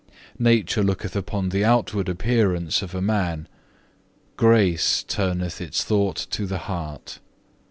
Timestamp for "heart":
6.65-7.19